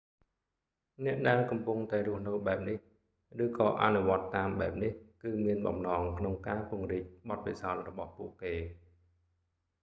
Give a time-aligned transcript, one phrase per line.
[1.05, 2.77] អ្នកដែលកំពុងតែរស់នៅបែបនេះ
[3.45, 4.93] ឬក៏អនុវត្តន៍តាមបែបនេះ
[5.23, 8.53] គឺមានបំណងក្នុងការពង្រីកបទពិសោធន៍របស់ពួកគេ